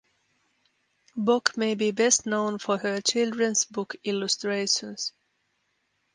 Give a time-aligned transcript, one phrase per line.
[1.15, 5.13] Bock may be best known for her children’s book illustrations.